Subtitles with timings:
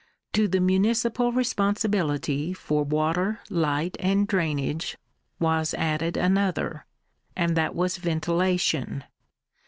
[0.33, 4.97] To the municipal responsibility for water, light, and drainage,
[5.39, 6.87] was added another,
[7.35, 9.03] and that was ventilation.